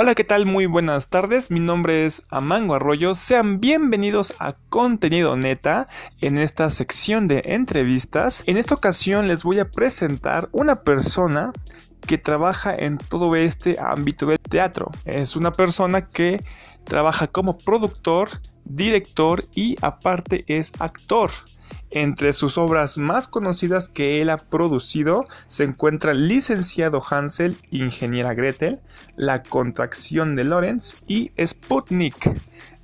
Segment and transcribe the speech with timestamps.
[0.00, 0.46] Hola, ¿qué tal?
[0.46, 1.50] Muy buenas tardes.
[1.50, 3.16] Mi nombre es Amango Arroyo.
[3.16, 5.88] Sean bienvenidos a Contenido Neta
[6.20, 8.44] en esta sección de entrevistas.
[8.46, 11.52] En esta ocasión les voy a presentar una persona
[12.06, 14.88] que trabaja en todo este ámbito del teatro.
[15.04, 16.44] Es una persona que
[16.88, 18.30] trabaja como productor,
[18.64, 21.30] director y aparte es actor.
[21.90, 28.80] Entre sus obras más conocidas que él ha producido se encuentra Licenciado Hansel, Ingeniera Gretel,
[29.16, 32.30] La Contracción de Lorenz y Sputnik.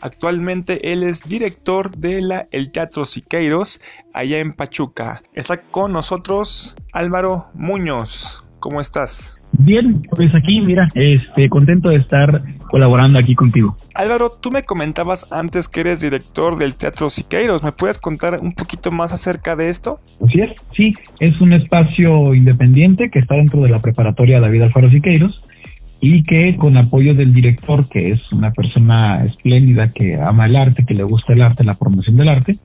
[0.00, 3.80] Actualmente él es director de la El Teatro Siqueiros
[4.12, 5.22] allá en Pachuca.
[5.34, 8.44] Está con nosotros Álvaro Muñoz.
[8.58, 9.36] ¿Cómo estás?
[9.58, 13.76] Bien, pues aquí, mira, este, contento de estar colaborando aquí contigo.
[13.94, 17.62] Álvaro, tú me comentabas antes que eres director del Teatro Siqueiros.
[17.62, 20.00] ¿Me puedes contar un poquito más acerca de esto?
[20.26, 24.90] Así es, sí, es un espacio independiente que está dentro de la preparatoria David Alfaro
[24.90, 25.48] Siqueiros
[26.00, 30.84] y que con apoyo del director, que es una persona espléndida que ama el arte,
[30.84, 32.56] que le gusta el arte, la promoción del arte,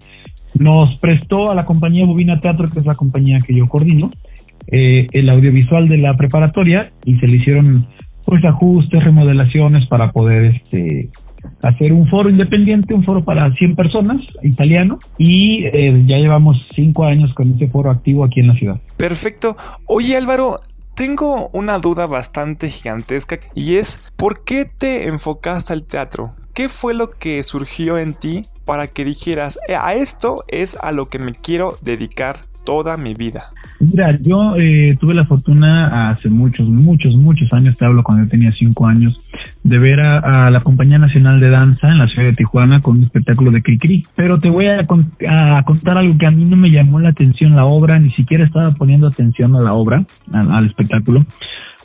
[0.57, 4.09] nos prestó a la compañía Bobina Teatro, que es la compañía que yo coordino,
[4.71, 7.73] eh, el audiovisual de la preparatoria y se le hicieron
[8.25, 11.09] pues ajustes, remodelaciones para poder este
[11.63, 17.05] hacer un foro independiente, un foro para 100 personas, italiano, y eh, ya llevamos cinco
[17.05, 18.81] años con ese foro activo aquí en la ciudad.
[18.97, 19.57] Perfecto.
[19.85, 20.59] Oye Álvaro,
[20.95, 26.35] tengo una duda bastante gigantesca y es, ¿por qué te enfocaste al teatro?
[26.53, 30.91] ¿Qué fue lo que surgió en ti para que dijeras, eh, a esto es a
[30.91, 33.41] lo que me quiero dedicar toda mi vida?
[33.79, 38.29] Mira, yo eh, tuve la fortuna hace muchos, muchos, muchos años, te hablo cuando yo
[38.29, 39.31] tenía cinco años,
[39.63, 43.03] de ver a, la Compañía Nacional de Danza en la ciudad de Tijuana con un
[43.05, 44.03] espectáculo de Cricri.
[44.15, 47.65] Pero te voy a, contar algo que a mí no me llamó la atención la
[47.65, 51.25] obra, ni siquiera estaba poniendo atención a la obra, al espectáculo,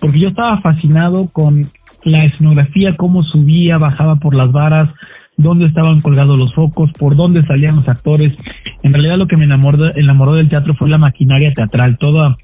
[0.00, 1.62] porque yo estaba fascinado con
[2.04, 4.90] la escenografía, cómo subía, bajaba por las varas,
[5.36, 8.32] dónde estaban colgados los focos, por dónde salían los actores.
[8.82, 12.36] En realidad lo que me enamoró, enamoró del teatro fue la maquinaria teatral, todo,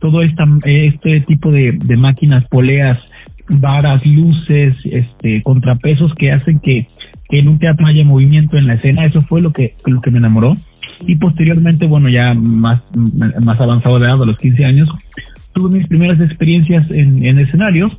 [0.00, 3.12] todo esta, este tipo de, máquinas, poleas,
[3.48, 6.86] varas, luces, este, contrapesos que hacen que,
[7.28, 9.04] en un teatro haya movimiento en la escena.
[9.04, 10.50] Eso fue lo que, lo que me enamoró.
[11.06, 12.84] Y posteriormente, bueno, ya más,
[13.42, 14.88] más avanzado de edad, a los 15 años,
[15.56, 17.96] tuve mis primeras experiencias en, en escenarios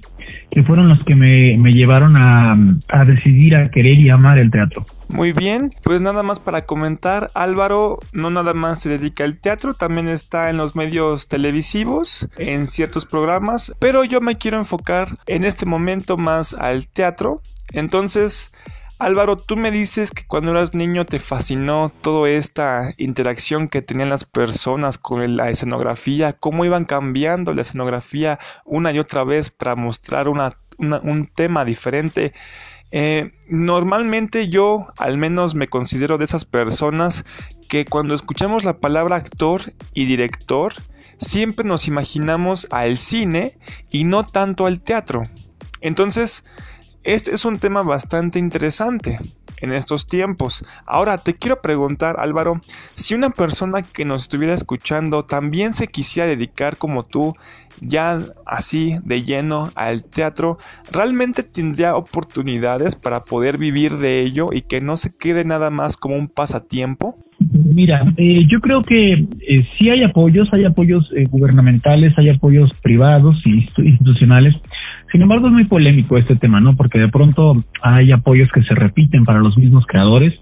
[0.51, 2.55] que fueron los que me, llevaron a,
[2.89, 4.85] a, decidir a querer y amar el teatro.
[5.09, 9.73] Muy bien, pues nada más para comentar, Álvaro no nada más se dedica al teatro,
[9.73, 15.43] también está en los medios televisivos, en ciertos programas, pero yo me quiero enfocar en
[15.43, 17.41] este momento más al teatro.
[17.73, 18.51] Entonces,
[18.99, 24.09] Álvaro, tú me dices que cuando eras niño te fascinó toda esta interacción que tenían
[24.09, 29.75] las personas con la escenografía, cómo iban cambiando la escenografía una y otra vez para
[29.75, 32.33] mostrar un tema diferente.
[32.89, 37.23] Eh, normalmente yo al menos me considero de esas personas
[37.69, 40.73] que cuando escuchamos la palabra actor y director
[41.17, 43.59] siempre nos imaginamos al cine
[43.91, 45.21] y no tanto al teatro.
[45.81, 46.43] Entonces,
[47.07, 49.17] este es un tema bastante interesante
[49.61, 50.65] en estos tiempos.
[50.85, 52.59] Ahora te quiero preguntar, Álvaro,
[52.95, 57.33] si una persona que nos estuviera escuchando también se quisiera dedicar como tú,
[57.79, 60.57] ya así de lleno al teatro,
[60.91, 65.95] ¿realmente tendría oportunidades para poder vivir de ello y que no se quede nada más
[65.95, 67.15] como un pasatiempo?
[67.39, 72.69] Mira, eh, yo creo que eh, sí hay apoyos, hay apoyos eh, gubernamentales, hay apoyos
[72.81, 74.55] privados y institucionales
[75.11, 76.75] sin embargo, es muy polémico este tema, ¿no?
[76.75, 80.33] Porque de pronto hay apoyos que se repiten para los mismos creadores,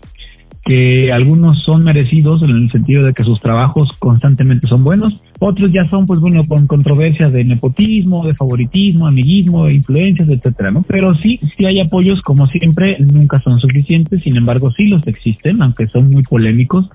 [0.63, 5.71] que algunos son merecidos en el sentido de que sus trabajos constantemente son buenos, otros
[5.71, 10.81] ya son, pues bueno, con controversias de nepotismo, de favoritismo, amiguismo, influencias, etcétera, ¿no?
[10.81, 15.61] Pero sí, sí hay apoyos, como siempre, nunca son suficientes, sin embargo, sí los existen,
[15.61, 16.89] aunque son muy polémicos.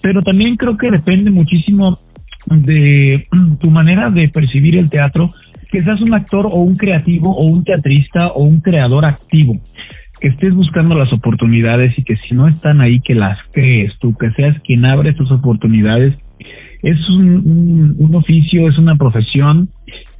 [0.00, 1.98] Pero también creo que depende muchísimo
[2.46, 3.26] de
[3.58, 5.28] tu manera de percibir el teatro
[5.74, 9.54] que seas un actor o un creativo o un teatrista o un creador activo,
[10.20, 14.14] que estés buscando las oportunidades y que si no están ahí, que las crees tú,
[14.16, 16.14] que seas quien abre estas oportunidades.
[16.80, 19.68] Es un, un, oficio, es una profesión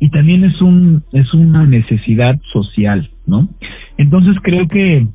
[0.00, 3.48] y también es un es una necesidad social, ¿no?
[3.96, 5.06] Entonces creo que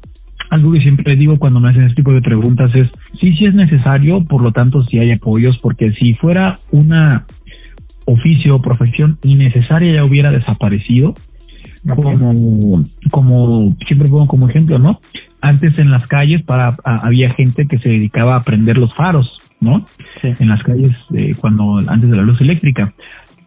[0.52, 3.56] algo que siempre digo cuando me hacen este tipo de preguntas es sí, sí es
[3.56, 7.26] necesario, por lo tanto sí hay apoyos, porque si fuera una
[8.14, 11.14] oficio o profesión innecesaria ya hubiera desaparecido.
[11.88, 15.00] Como, como siempre pongo como ejemplo, ¿no?
[15.42, 19.86] Antes en las calles para había gente que se dedicaba a prender los faros, ¿no?
[20.22, 22.94] En las calles eh, cuando antes de la luz eléctrica.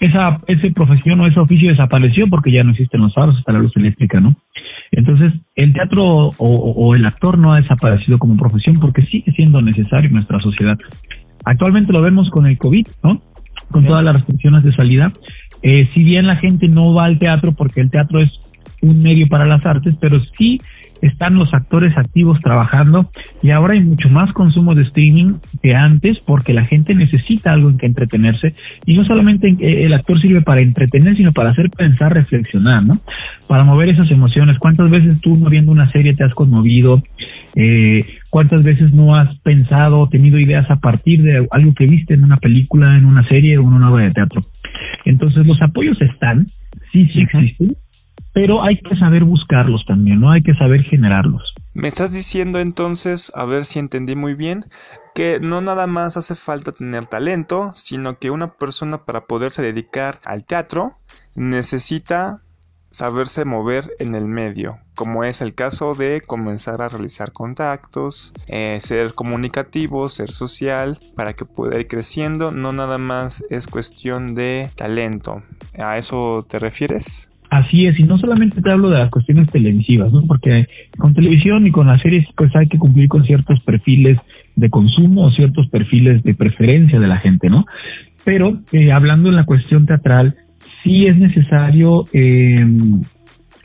[0.00, 3.58] Esa esa profesión o ese oficio desapareció porque ya no existen los faros hasta la
[3.58, 4.34] luz eléctrica, ¿no?
[4.92, 10.08] Entonces, el teatro o, el actor no ha desaparecido como profesión porque sigue siendo necesario
[10.08, 10.78] en nuestra sociedad.
[11.44, 13.22] Actualmente lo vemos con el COVID, ¿no?
[13.72, 15.12] Con todas las restricciones de salida.
[15.62, 18.30] Eh, si bien la gente no va al teatro porque el teatro es
[18.82, 20.58] un medio para las artes, pero sí
[21.02, 23.10] están los actores activos trabajando
[23.42, 27.68] y ahora hay mucho más consumo de streaming que antes porque la gente necesita algo
[27.68, 28.54] en que entretenerse
[28.86, 32.94] y no solamente el actor sirve para entretener, sino para hacer pensar, reflexionar, ¿no?
[33.48, 34.58] Para mover esas emociones.
[34.58, 37.02] ¿Cuántas veces tú viendo una serie te has conmovido?
[37.54, 38.00] Eh,
[38.30, 42.36] ¿Cuántas veces no has pensado, tenido ideas a partir de algo que viste en una
[42.36, 44.40] película, en una serie o en una obra de teatro?
[45.04, 46.46] Entonces los apoyos están,
[46.92, 47.76] sí, sí existen,
[48.32, 50.30] pero hay que saber buscarlos también, ¿no?
[50.30, 51.52] Hay que saber generarlos.
[51.74, 54.64] Me estás diciendo entonces, a ver si entendí muy bien,
[55.14, 60.20] que no nada más hace falta tener talento, sino que una persona para poderse dedicar
[60.24, 60.98] al teatro
[61.34, 62.42] necesita
[62.92, 68.78] saberse mover en el medio, como es el caso de comenzar a realizar contactos, eh,
[68.80, 74.68] ser comunicativo, ser social, para que pueda ir creciendo, no nada más es cuestión de
[74.76, 75.42] talento.
[75.76, 77.28] ¿A eso te refieres?
[77.52, 80.20] Así es, y no solamente te hablo de las cuestiones televisivas, ¿no?
[80.26, 80.64] Porque
[80.96, 84.18] con televisión y con las series, pues hay que cumplir con ciertos perfiles
[84.56, 87.66] de consumo o ciertos perfiles de preferencia de la gente, ¿no?
[88.24, 90.34] Pero eh, hablando en la cuestión teatral,
[90.82, 92.64] sí es necesario eh,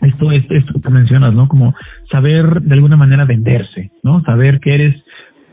[0.02, 1.48] esto, esto, esto que mencionas, ¿no?
[1.48, 1.74] Como
[2.12, 4.22] saber de alguna manera venderse, ¿no?
[4.24, 4.96] Saber que eres,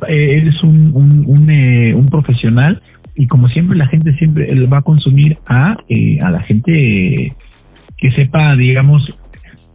[0.08, 1.50] eh, eres un, un, un,
[1.94, 2.82] un profesional
[3.16, 5.76] y como siempre la gente siempre va a consumir a,
[6.20, 7.34] a la gente
[7.96, 9.02] que sepa, digamos,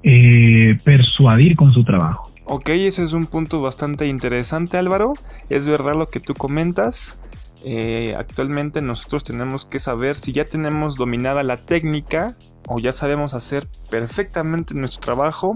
[0.04, 2.24] eh, persuadir con su trabajo.
[2.46, 5.14] Ok, ese es un punto bastante interesante Álvaro.
[5.50, 7.22] Es verdad lo que tú comentas.
[7.66, 12.36] Eh, actualmente nosotros tenemos que saber si ya tenemos dominada la técnica
[12.68, 15.54] o ya sabemos hacer perfectamente nuestro trabajo.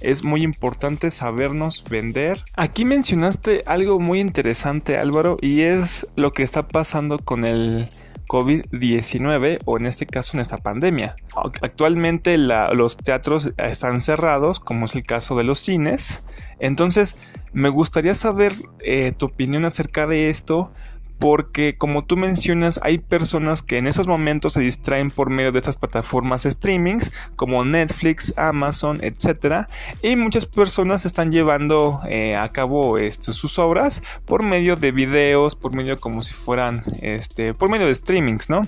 [0.00, 2.44] Es muy importante sabernos vender.
[2.56, 7.88] Aquí mencionaste algo muy interesante Álvaro y es lo que está pasando con el
[8.28, 11.16] COVID-19 o en este caso en esta pandemia.
[11.62, 16.22] Actualmente los teatros están cerrados, como es el caso de los cines.
[16.60, 17.18] Entonces,
[17.52, 20.70] me gustaría saber eh, tu opinión acerca de esto,
[21.18, 25.58] porque como tú mencionas hay personas que en esos momentos se distraen por medio de
[25.58, 29.66] estas plataformas streamings como Netflix, Amazon, etc.
[30.02, 35.56] Y muchas personas están llevando eh, a cabo este, sus obras por medio de videos,
[35.56, 38.66] por medio como si fueran, este, por medio de streamings, ¿no?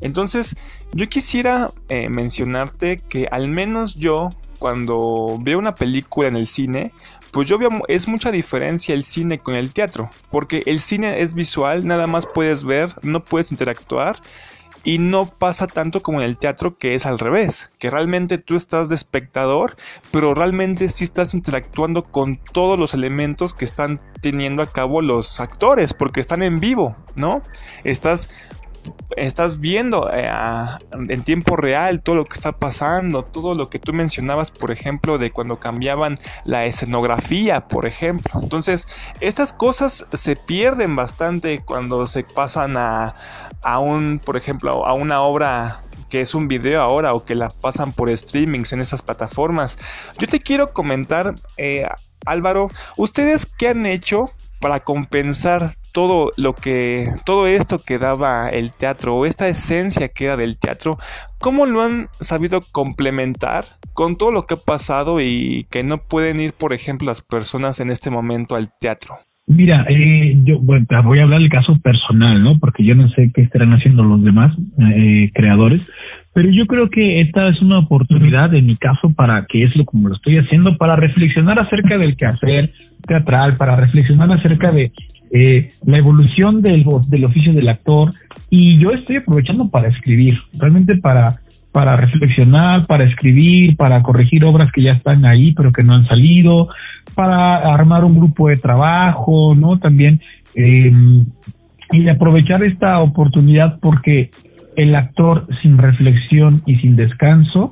[0.00, 0.56] Entonces
[0.92, 6.92] yo quisiera eh, mencionarte que al menos yo cuando veo una película en el cine,
[7.32, 11.34] pues yo veo, es mucha diferencia el cine con el teatro, porque el cine es
[11.34, 14.20] visual, nada más puedes ver, no puedes interactuar.
[14.84, 18.56] Y no pasa tanto como en el teatro que es al revés, que realmente tú
[18.56, 19.76] estás de espectador,
[20.10, 25.38] pero realmente sí estás interactuando con todos los elementos que están teniendo a cabo los
[25.38, 27.42] actores, porque están en vivo, ¿no?
[27.84, 28.30] Estás
[29.16, 30.30] estás viendo eh,
[30.92, 35.18] en tiempo real todo lo que está pasando, todo lo que tú mencionabas, por ejemplo,
[35.18, 38.40] de cuando cambiaban la escenografía, por ejemplo.
[38.42, 38.86] Entonces,
[39.20, 43.14] estas cosas se pierden bastante cuando se pasan a,
[43.62, 45.82] a un, por ejemplo, a una obra
[46.12, 49.78] que es un video ahora o que la pasan por streamings en esas plataformas.
[50.18, 51.88] Yo te quiero comentar, eh,
[52.26, 52.68] Álvaro,
[52.98, 54.26] ¿ustedes qué han hecho
[54.62, 60.26] para compensar todo lo que todo esto que daba el teatro o esta esencia que
[60.26, 60.96] era del teatro,
[61.38, 66.40] cómo lo han sabido complementar con todo lo que ha pasado y que no pueden
[66.40, 69.16] ir, por ejemplo, las personas en este momento al teatro.
[69.48, 72.58] Mira, eh, yo voy a hablar del caso personal, ¿no?
[72.60, 74.56] Porque yo no sé qué estarán haciendo los demás
[74.94, 75.90] eh, creadores,
[76.34, 79.84] pero yo creo que esta es una oportunidad, en mi caso, para que es lo
[79.84, 82.72] como lo estoy haciendo, para reflexionar acerca del quehacer
[83.06, 84.92] teatral, para reflexionar acerca de
[85.30, 88.10] eh, la evolución del, del oficio del actor,
[88.48, 91.36] y yo estoy aprovechando para escribir, realmente para
[91.72, 96.06] para reflexionar, para escribir, para corregir obras que ya están ahí pero que no han
[96.06, 96.68] salido,
[97.14, 99.78] para armar un grupo de trabajo, ¿no?
[99.78, 100.20] También
[100.54, 100.92] eh,
[101.92, 104.30] y aprovechar esta oportunidad porque
[104.76, 107.70] el actor sin reflexión y sin descanso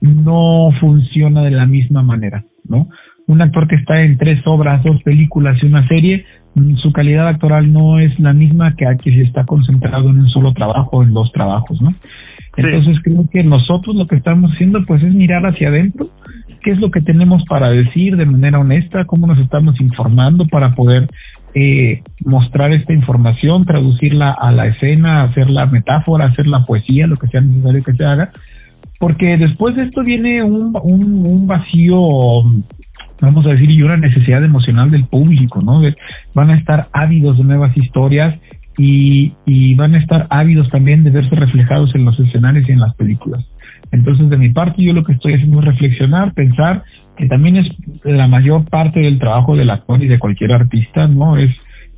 [0.00, 2.88] no funciona de la misma manera, ¿no?
[3.28, 7.28] Un actor que está en tres obras, dos películas y una serie, mm, su calidad
[7.28, 11.02] actoral no es la misma que aquí se está concentrado en un solo trabajo o
[11.04, 11.88] en dos trabajos, ¿no?
[12.56, 16.06] Entonces creo que nosotros lo que estamos haciendo pues es mirar hacia adentro,
[16.62, 20.70] qué es lo que tenemos para decir de manera honesta, cómo nos estamos informando para
[20.70, 21.06] poder
[21.54, 27.16] eh, mostrar esta información, traducirla a la escena, hacer la metáfora, hacer la poesía, lo
[27.16, 28.30] que sea necesario que se haga,
[28.98, 31.96] porque después de esto viene un, un, vacío,
[33.20, 35.82] vamos a decir, y una necesidad emocional del público, ¿no?
[36.34, 38.40] van a estar ávidos de nuevas historias
[38.78, 42.80] y, y, van a estar ávidos también de verse reflejados en los escenarios y en
[42.80, 43.44] las películas.
[43.90, 46.82] Entonces, de mi parte, yo lo que estoy haciendo es reflexionar, pensar
[47.16, 47.66] que también es
[48.04, 51.36] la mayor parte del trabajo del actor y de cualquier artista, ¿no?
[51.36, 51.50] Es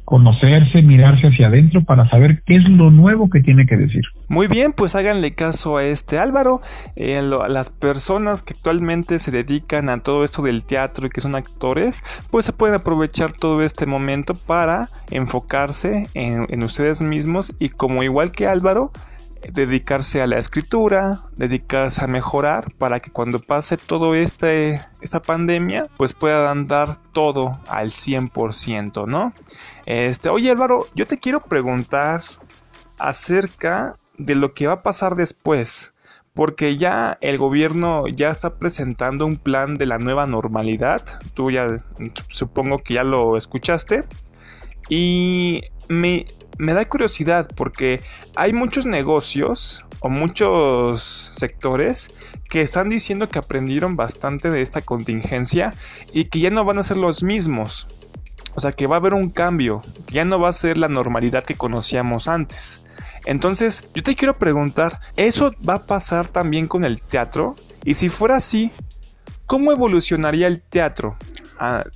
[0.05, 4.03] conocerse, mirarse hacia adentro para saber qué es lo nuevo que tiene que decir.
[4.29, 6.61] Muy bien, pues háganle caso a este Álvaro.
[6.97, 11.35] Eh, las personas que actualmente se dedican a todo esto del teatro y que son
[11.35, 17.71] actores, pues se pueden aprovechar todo este momento para enfocarse en, en ustedes mismos y
[17.71, 18.93] como igual que Álvaro,
[19.53, 25.89] dedicarse a la escritura, dedicarse a mejorar para que cuando pase todo este esta pandemia,
[25.97, 29.33] pues puedan dar todo al 100%, ¿no?
[29.87, 32.23] Este, oye Álvaro, yo te quiero preguntar
[32.99, 35.93] acerca de lo que va a pasar después.
[36.35, 41.05] Porque ya el gobierno ya está presentando un plan de la nueva normalidad.
[41.33, 41.67] Tú ya
[42.29, 44.05] supongo que ya lo escuchaste.
[44.89, 46.27] Y me,
[46.59, 48.01] me da curiosidad porque
[48.37, 51.03] hay muchos negocios o muchos
[51.35, 52.11] sectores
[52.51, 55.75] que están diciendo que aprendieron bastante de esta contingencia
[56.13, 57.87] y que ya no van a ser los mismos.
[58.55, 60.89] O sea, que va a haber un cambio, que ya no va a ser la
[60.89, 62.87] normalidad que conocíamos antes.
[63.25, 67.57] Entonces, yo te quiero preguntar, ¿eso va a pasar también con el teatro?
[67.85, 68.71] Y si fuera así,
[69.47, 71.17] ¿cómo evolucionaría el teatro?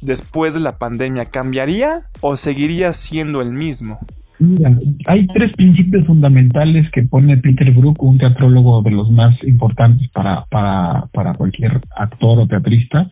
[0.00, 3.98] Después de la pandemia cambiaría o seguiría siendo el mismo?
[4.38, 10.08] Mira, hay tres principios fundamentales que pone Peter Brook, un teatrólogo de los más importantes
[10.10, 13.10] para, para, para cualquier actor o teatrista,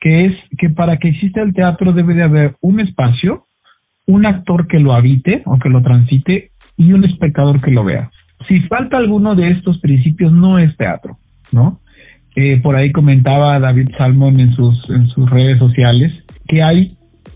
[0.00, 3.46] que es que para que exista el teatro debe de haber un espacio,
[4.06, 8.10] un actor que lo habite o que lo transite y un espectador que lo vea.
[8.48, 11.18] Si falta alguno de estos principios, no es teatro,
[11.52, 11.80] ¿no?
[12.62, 16.88] Por ahí comentaba David Salmon en sus, en sus redes sociales que hay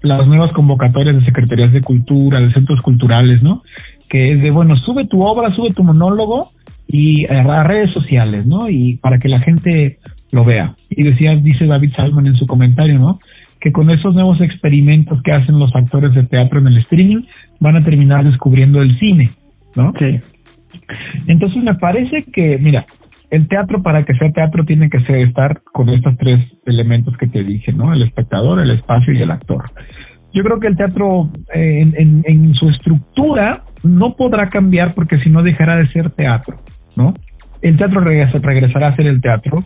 [0.02, 3.62] las nuevas convocatorias de secretarías de cultura, de centros culturales, ¿no?
[4.08, 6.46] Que es de, bueno, sube tu obra, sube tu monólogo
[6.86, 8.68] y a redes sociales, ¿no?
[8.68, 9.98] Y para que la gente
[10.32, 10.74] lo vea.
[10.90, 13.18] Y decía, dice David Salmon en su comentario, ¿no?
[13.60, 17.22] Que con esos nuevos experimentos que hacen los actores de teatro en el streaming,
[17.60, 19.30] van a terminar descubriendo el cine,
[19.74, 19.92] ¿no?
[19.98, 20.18] Sí.
[21.28, 22.84] Entonces me parece que, mira,
[23.30, 27.26] el teatro para que sea teatro tiene que ser estar con estos tres elementos que
[27.26, 27.92] te dije, ¿no?
[27.92, 29.64] El espectador, el espacio y el actor.
[30.32, 35.42] Yo creo que el teatro eh, en, su estructura no podrá cambiar porque si no
[35.42, 36.58] dejará de ser teatro,
[36.96, 37.14] ¿no?
[37.62, 39.58] El teatro regresará a ser el teatro.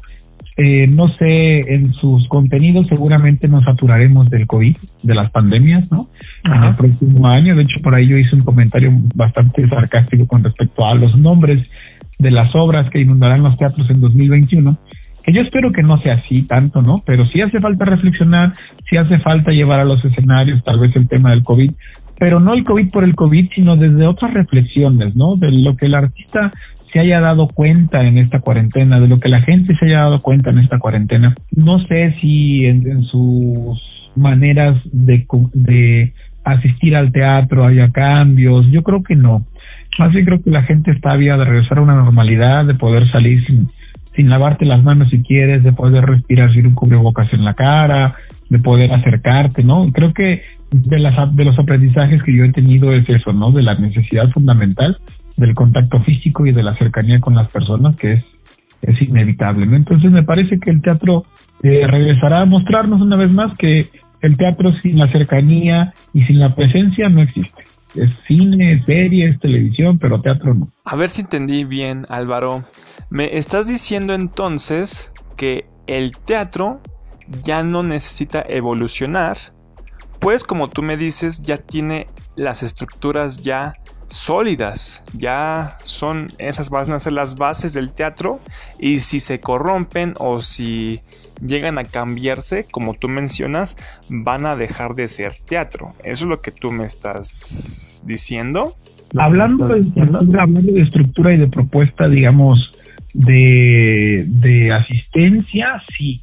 [0.61, 6.09] Eh, no sé, en sus contenidos seguramente nos saturaremos del COVID, de las pandemias, ¿no?
[6.45, 10.43] En el próximo año, de hecho por ahí yo hice un comentario bastante sarcástico con
[10.43, 11.71] respecto a los nombres
[12.19, 14.77] de las obras que inundarán los teatros en 2021,
[15.25, 16.97] que yo espero que no sea así tanto, ¿no?
[17.05, 18.53] Pero sí hace falta reflexionar,
[18.89, 21.71] sí hace falta llevar a los escenarios tal vez el tema del COVID,
[22.19, 25.37] pero no el COVID por el COVID, sino desde otras reflexiones, ¿no?
[25.37, 26.51] De lo que el artista
[26.93, 30.21] se haya dado cuenta en esta cuarentena, de lo que la gente se haya dado
[30.21, 31.35] cuenta en esta cuarentena.
[31.55, 36.13] No sé si en, sus maneras de, de
[36.53, 39.47] asistir al teatro haya cambios, yo creo que no.
[39.99, 43.11] Más bien creo que la gente está vía de regresar a una normalidad, de poder
[43.11, 43.69] salir sin,
[44.15, 48.15] sin lavarte las manos si quieres, de poder respirar sin un cubrebocas en la cara,
[48.49, 49.85] de poder acercarte, ¿no?
[49.93, 53.51] Creo que de, las, de los aprendizajes que yo he tenido es eso, ¿no?
[53.51, 54.99] De la necesidad fundamental
[55.37, 58.25] del contacto físico y de la cercanía con las personas, que es,
[58.83, 59.77] es inevitable, ¿no?
[59.77, 61.25] Entonces me parece que el teatro
[61.63, 63.87] eh, regresará a mostrarnos una vez más que
[64.23, 67.63] el teatro sin la cercanía y sin la presencia no existe
[67.95, 70.71] es cine, series, televisión, pero teatro no.
[70.85, 72.65] A ver si entendí bien, Álvaro.
[73.11, 76.81] Me estás diciendo entonces que el teatro
[77.43, 79.37] ya no necesita evolucionar,
[80.19, 83.75] pues como tú me dices, ya tiene las estructuras ya
[84.09, 88.41] sólidas, ya son esas van a ser las bases del teatro
[88.79, 91.01] y si se corrompen o si
[91.45, 93.77] llegan a cambiarse, como tú mencionas,
[94.09, 95.95] van a dejar de ser teatro.
[96.03, 98.75] Eso es lo que tú me estás diciendo.
[99.17, 102.71] Hablando de, estructura, hablando de estructura y de propuesta, digamos,
[103.15, 106.23] de, de asistencia, sí.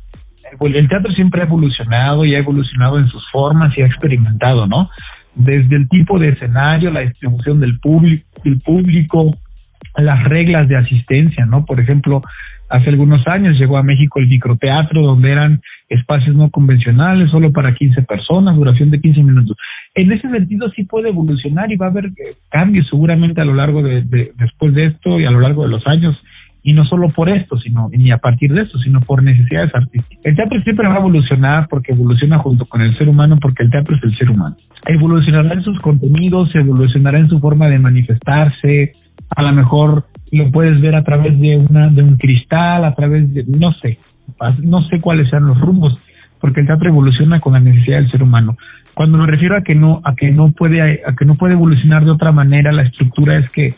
[0.62, 4.90] El teatro siempre ha evolucionado y ha evolucionado en sus formas y ha experimentado, ¿no?
[5.36, 9.32] Desde el tipo de escenario, la distribución del público, el público,
[9.98, 11.66] las reglas de asistencia, ¿no?
[11.66, 12.22] Por ejemplo,
[12.70, 17.76] hace algunos años llegó a México el microteatro, donde eran espacios no convencionales, solo para
[17.76, 19.58] 15 personas, duración de 15 minutos.
[19.94, 23.54] En ese sentido sí puede evolucionar y va a haber eh, cambios seguramente a lo
[23.54, 26.26] largo de, de después de esto y a lo largo de los años
[26.68, 30.26] y no solo por esto, sino ni a partir de esto, sino por necesidades artísticas.
[30.26, 33.70] El teatro siempre va a evolucionar porque evoluciona junto con el ser humano, porque el
[33.70, 34.56] teatro es el ser humano.
[34.88, 38.92] Evolucionará en sus contenidos, evolucionará en su forma de manifestarse,
[39.36, 43.32] a lo mejor lo puedes ver a través de una de un cristal, a través
[43.32, 44.00] de no sé,
[44.64, 46.04] no sé cuáles sean los rumbos,
[46.42, 48.58] porque el teatro evoluciona con la necesidad del ser humano.
[48.96, 52.04] Cuando me refiero a que no a que no puede a que no puede evolucionar
[52.04, 53.72] de otra manera la estructura es que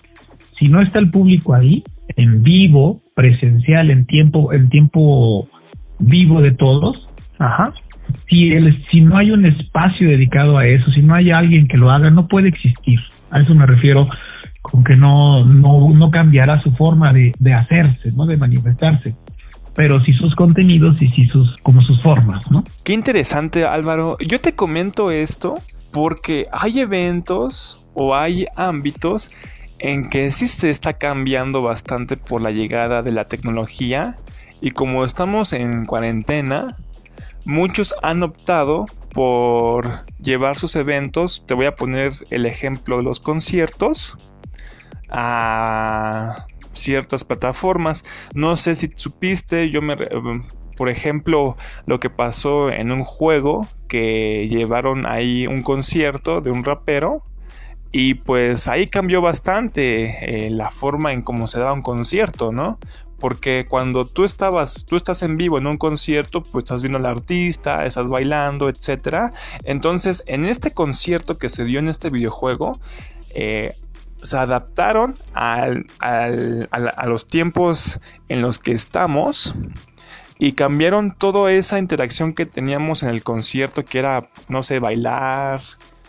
[0.57, 1.83] si no está el público ahí
[2.15, 5.47] en vivo, presencial, en tiempo en tiempo
[5.99, 7.07] vivo de todos,
[7.39, 7.73] ajá,
[8.29, 11.77] si, el, si no hay un espacio dedicado a eso, si no hay alguien que
[11.77, 12.99] lo haga, no puede existir.
[13.31, 14.07] A eso me refiero
[14.61, 18.25] con que no, no, no cambiará su forma de, de hacerse, ¿no?
[18.25, 19.15] De manifestarse
[19.77, 22.63] pero sí sus contenidos y sí sus como sus formas, ¿no?
[22.83, 24.17] Qué interesante, Álvaro.
[24.27, 25.53] Yo te comento esto
[25.93, 29.29] porque hay eventos o hay ámbitos
[29.79, 34.17] en que sí se está cambiando bastante por la llegada de la tecnología
[34.61, 36.77] y como estamos en cuarentena,
[37.45, 43.19] muchos han optado por llevar sus eventos, te voy a poner el ejemplo de los
[43.19, 44.15] conciertos,
[45.09, 48.03] a ciertas plataformas.
[48.33, 49.95] No sé si supiste, yo me...
[50.75, 51.57] Por ejemplo,
[51.87, 57.23] lo que pasó en un juego que llevaron ahí un concierto de un rapero
[57.91, 62.79] y pues ahí cambió bastante eh, la forma en cómo se daba un concierto, ¿no?
[63.19, 67.05] porque cuando tú estabas, tú estás en vivo en un concierto, pues estás viendo al
[67.05, 69.31] artista, estás bailando, etc.
[69.63, 72.79] Entonces, en este concierto que se dio en este videojuego,
[73.33, 73.69] eh,
[74.17, 75.67] se adaptaron a
[77.05, 79.55] los tiempos en los que estamos
[80.39, 85.61] y cambiaron toda esa interacción que teníamos en el concierto, que era, no sé, bailar,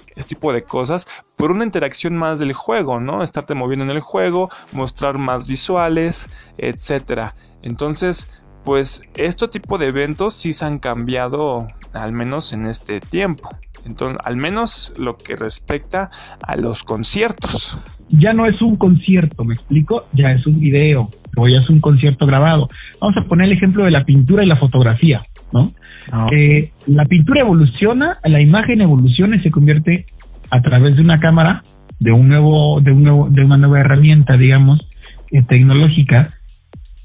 [0.09, 1.07] este tipo de cosas
[1.39, 3.23] por una interacción más del juego, ¿no?
[3.23, 6.29] Estarte moviendo en el juego, mostrar más visuales,
[6.59, 7.35] etcétera.
[7.63, 8.31] Entonces,
[8.65, 13.49] pues este tipo de eventos sí se han cambiado al menos en este tiempo.
[13.87, 16.11] Entonces, al menos lo que respecta
[16.43, 17.79] a los conciertos.
[18.09, 20.05] Ya no es un concierto, ¿me explico?
[20.13, 22.69] Ya es un video o ya es un concierto grabado.
[23.01, 25.23] Vamos a poner el ejemplo de la pintura y la fotografía.
[25.53, 25.71] ¿no?
[26.11, 30.05] Ah, eh, la pintura evoluciona, la imagen evoluciona y se convierte
[30.51, 31.63] a través de una cámara,
[32.01, 34.87] de un nuevo, de un nuevo, de una nueva herramienta, digamos,
[35.31, 36.23] eh, tecnológica,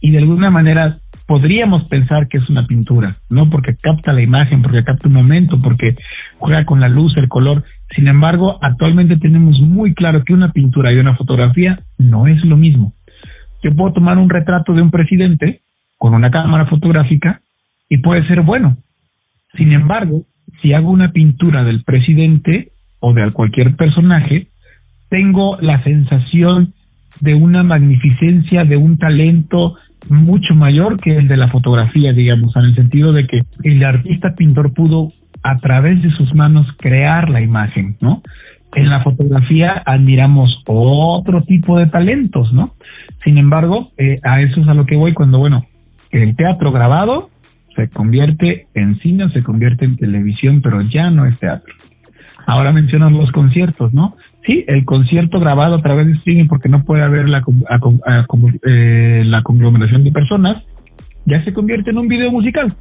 [0.01, 0.87] y de alguna manera
[1.25, 3.49] podríamos pensar que es una pintura, ¿no?
[3.49, 5.95] Porque capta la imagen, porque capta un momento, porque
[6.37, 7.63] juega con la luz, el color.
[7.95, 12.57] Sin embargo, actualmente tenemos muy claro que una pintura y una fotografía no es lo
[12.57, 12.93] mismo.
[13.63, 15.61] Yo puedo tomar un retrato de un presidente
[15.97, 17.41] con una cámara fotográfica
[17.87, 18.75] y puede ser bueno.
[19.55, 20.25] Sin embargo,
[20.61, 22.72] si hago una pintura del presidente
[23.03, 24.47] o de cualquier personaje,
[25.09, 26.73] tengo la sensación
[27.19, 29.75] de una magnificencia, de un talento
[30.09, 34.33] mucho mayor que el de la fotografía, digamos, en el sentido de que el artista
[34.35, 35.09] pintor pudo
[35.43, 38.21] a través de sus manos crear la imagen, ¿no?
[38.73, 42.71] En la fotografía admiramos otro tipo de talentos, ¿no?
[43.17, 45.65] Sin embargo, eh, a eso es a lo que voy cuando, bueno,
[46.11, 47.29] el teatro grabado
[47.75, 51.73] se convierte en cine, se convierte en televisión, pero ya no es teatro.
[52.45, 54.15] Ahora mencionas los conciertos, ¿no?
[54.41, 57.43] Sí, el concierto grabado a través de streaming porque no puede haber la,
[58.65, 60.63] eh, la conglomeración de personas,
[61.25, 62.73] ya se convierte en un video musical.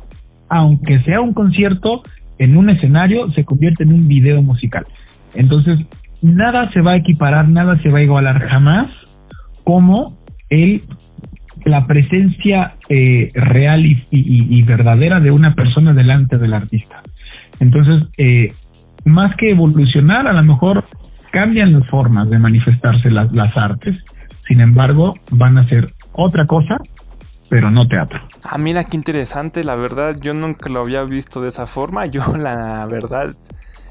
[0.48, 2.02] Aunque sea un concierto
[2.38, 4.86] en un escenario, se convierte en un video musical.
[5.34, 5.78] Entonces,
[6.22, 8.92] nada se va a equiparar, nada se va a igualar jamás
[9.64, 10.18] como
[10.50, 10.82] el
[11.64, 17.02] la presencia eh, real y, verdadera de una persona delante del artista.
[17.60, 18.52] Entonces, eh,
[19.04, 20.84] más que evolucionar, a lo mejor
[21.30, 24.02] cambian las formas de manifestarse las, las artes,
[24.46, 26.78] sin embargo, van a ser otra cosa,
[27.48, 28.20] pero no teatro.
[28.42, 32.22] Ah, mira qué interesante, la verdad, yo nunca lo había visto de esa forma, yo
[32.36, 33.34] la verdad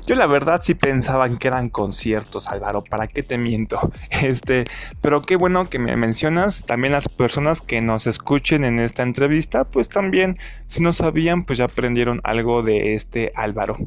[0.05, 3.91] yo la verdad sí pensaban que eran conciertos, Álvaro, ¿para qué te miento?
[4.21, 4.65] Este,
[5.01, 9.63] pero qué bueno que me mencionas, también las personas que nos escuchen en esta entrevista,
[9.63, 10.37] pues también
[10.67, 13.77] si no sabían, pues ya aprendieron algo de este Álvaro.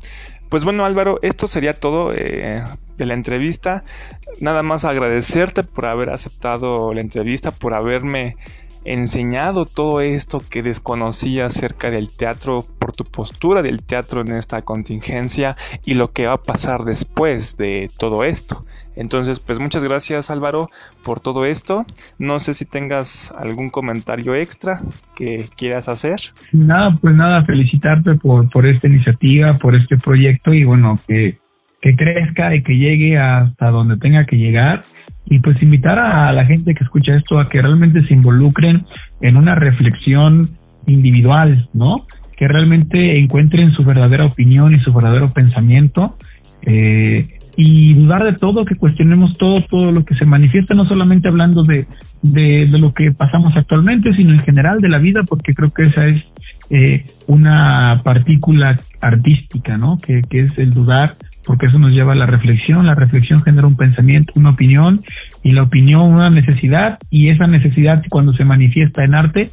[0.49, 2.63] Pues bueno Álvaro, esto sería todo eh,
[2.97, 3.85] de la entrevista.
[4.41, 8.37] Nada más agradecerte por haber aceptado la entrevista, por haberme
[8.85, 14.63] enseñado todo esto que desconocía acerca del teatro por tu postura del teatro en esta
[14.63, 18.65] contingencia y lo que va a pasar después de todo esto.
[18.97, 20.69] Entonces, pues muchas gracias Álvaro
[21.03, 21.85] por todo esto.
[22.19, 24.81] No sé si tengas algún comentario extra
[25.17, 26.21] que quieras hacer.
[26.53, 31.39] Nada, pues nada, felicitarte por, por esta iniciativa, por este proyecto y bueno, que,
[31.81, 34.83] que crezca y que llegue hasta donde tenga que llegar
[35.35, 38.87] y pues invitar a la gente que escucha esto a que realmente se involucren
[39.21, 40.49] en una reflexión
[40.87, 42.07] individual, ¿no?
[42.37, 46.17] Que realmente encuentren su verdadera opinión y su verdadero pensamiento
[46.63, 51.29] eh, y dudar de todo, que cuestionemos todo, todo lo que se manifiesta, no solamente
[51.29, 51.85] hablando de,
[52.23, 56.07] de, lo que pasamos actualmente, sino en general de la vida, porque creo que esa
[56.07, 56.27] es
[56.71, 59.97] eh, una partícula artística, ¿no?
[59.99, 63.67] Que, que es el dudar, porque eso nos lleva a la reflexión, la reflexión genera
[63.67, 65.03] un pensamiento, una opinión,
[65.43, 69.51] y la opinión una necesidad, y esa necesidad cuando se manifiesta en arte,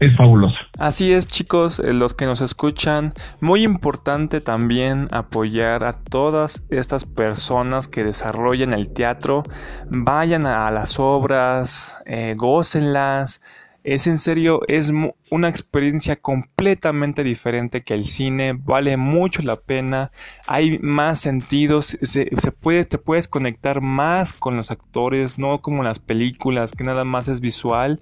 [0.00, 0.58] es fabuloso.
[0.78, 7.04] Así es, chicos, eh, los que nos escuchan, muy importante también apoyar a todas estas
[7.04, 9.42] personas que desarrollan el teatro,
[9.90, 13.40] vayan a las obras, eh, gócenlas.
[13.82, 14.92] Es en serio, es
[15.30, 20.12] una experiencia completamente diferente que el cine, vale mucho la pena,
[20.46, 25.82] hay más sentidos, se, se puede, te puedes conectar más con los actores, no como
[25.82, 28.00] las películas, que nada más es visual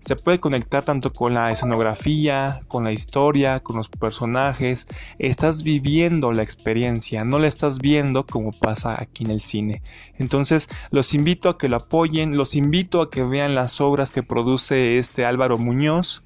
[0.00, 4.86] se puede conectar tanto con la escenografía, con la historia, con los personajes.
[5.18, 9.82] Estás viviendo la experiencia, no la estás viendo como pasa aquí en el cine.
[10.18, 14.22] Entonces los invito a que lo apoyen, los invito a que vean las obras que
[14.22, 16.22] produce este Álvaro Muñoz,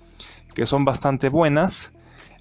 [0.54, 1.92] que son bastante buenas.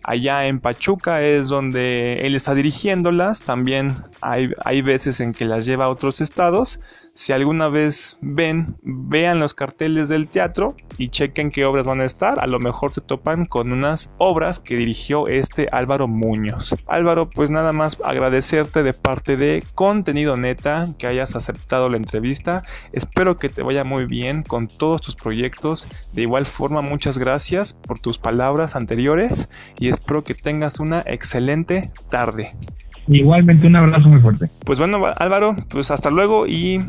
[0.04, 3.42] Allá en Pachuca es donde él está dirigiéndolas.
[3.42, 6.80] También hay, hay veces en que las lleva a otros estados.
[7.16, 12.06] Si alguna vez ven, vean los carteles del teatro y chequen qué obras van a
[12.06, 12.40] estar.
[12.40, 16.74] A lo mejor se topan con unas obras que dirigió este Álvaro Muñoz.
[16.88, 22.64] Álvaro, pues nada más agradecerte de parte de Contenido Neta que hayas aceptado la entrevista.
[22.94, 25.88] Espero que te vaya muy bien con todos tus proyectos.
[26.14, 31.92] De igual forma, muchas gracias por tus palabras anteriores y espero que tengas una excelente
[32.10, 32.58] tarde.
[33.08, 34.50] Igualmente un abrazo muy fuerte.
[34.66, 36.80] Pues bueno, Álvaro, pues hasta luego y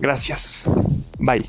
[0.00, 0.64] gracias.
[1.18, 1.36] Bye.